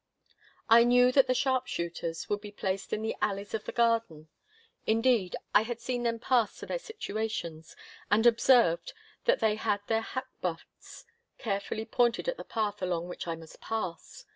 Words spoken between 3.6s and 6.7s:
the garden. Indeed, I had seen them pass to